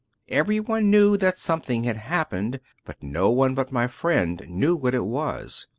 Everyone 0.29 0.89
knew 0.89 1.15
that 1.17 1.37
something 1.37 1.83
had 1.83 1.97
happened, 1.97 2.59
but 2.85 3.03
no 3.03 3.29
one 3.29 3.53
but 3.53 3.71
my 3.71 3.85
friend 3.85 4.41
knew 4.47 4.75
what 4.75 4.95
it 4.95 5.05
was. 5.05 5.67